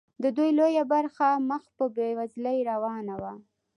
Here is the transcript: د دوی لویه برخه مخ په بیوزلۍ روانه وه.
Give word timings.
د 0.23 0.25
دوی 0.37 0.49
لویه 0.59 0.83
برخه 0.93 1.27
مخ 1.49 1.63
په 1.77 1.85
بیوزلۍ 1.95 2.57
روانه 2.71 3.15
وه. 3.21 3.33